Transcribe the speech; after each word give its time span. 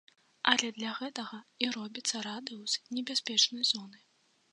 Але 0.51 0.69
для 0.77 0.93
гэтага 0.99 1.37
і 1.65 1.69
робіцца 1.75 2.21
радыус 2.29 2.73
небяспечнай 2.99 3.63
зоны. 3.73 4.01